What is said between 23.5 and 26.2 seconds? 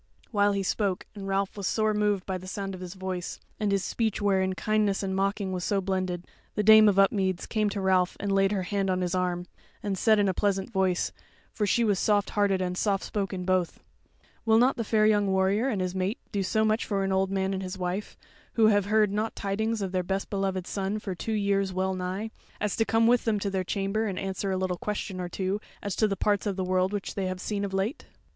their chamber, and answer a little question or two as to the